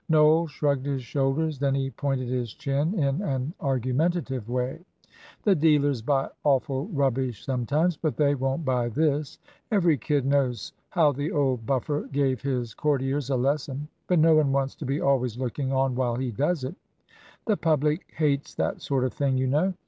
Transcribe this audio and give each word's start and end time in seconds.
Noel 0.09 0.47
shrugged 0.47 0.87
his 0.87 1.03
shoulders; 1.03 1.59
then 1.59 1.75
he 1.75 1.91
pointed 1.91 2.27
his 2.27 2.55
chin 2.55 2.95
in 2.97 3.21
an 3.21 3.53
argumentative 3.61 4.49
way. 4.49 4.79
"The 5.43 5.53
dealers 5.53 6.01
buy 6.01 6.29
awful 6.43 6.87
rubbish 6.87 7.45
sometimes, 7.45 7.97
but 7.97 8.17
they 8.17 8.33
won't 8.33 8.65
buy 8.65 8.89
this. 8.89 9.37
Every 9.71 9.99
kid 9.99 10.25
knows 10.25 10.73
how 10.89 11.11
the 11.11 11.31
old 11.31 11.67
buffer 11.67 12.09
gave 12.11 12.41
his 12.41 12.73
courtiers 12.73 13.29
a 13.29 13.35
lesson, 13.35 13.87
but 14.07 14.17
no 14.17 14.33
one 14.33 14.51
wants 14.51 14.73
to 14.77 14.87
be 14.87 14.99
always 14.99 15.37
looking 15.37 15.71
on 15.71 15.93
while 15.93 16.15
he 16.15 16.31
does 16.31 16.63
it; 16.63 16.73
the 17.45 17.55
public 17.55 18.11
hates 18.17 18.55
that 18.55 18.81
sort 18.81 19.03
of 19.03 19.13
thing, 19.13 19.37
you 19.37 19.45
know. 19.45 19.75